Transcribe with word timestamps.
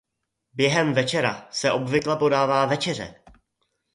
Během 0.53 0.93
večera 0.93 1.47
se 1.51 1.71
obvykle 1.71 2.15
podává 2.17 2.65
večeře. 2.65 3.15